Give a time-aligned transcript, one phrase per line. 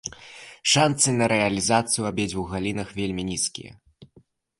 [0.71, 3.71] Шанцы на рэалізацыю ў абедзвюх галінах вельмі нізкія.